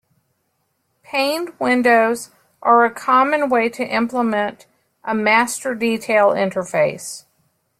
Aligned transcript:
Paned 1.03 1.53
windows 1.59 2.31
are 2.63 2.83
a 2.85 2.89
common 2.89 3.49
way 3.49 3.69
to 3.69 3.85
implement 3.85 4.65
a 5.03 5.13
master-detail 5.13 6.29
interface. 6.31 7.25